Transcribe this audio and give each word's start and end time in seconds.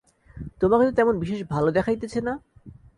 তোমাকে 0.61 0.83
তো 0.87 0.91
তেমন 0.91 1.15
বিশেষ 1.19 1.39
ভালো 1.53 1.69
দেখাইতেছে 1.71 2.19
না। 2.27 2.33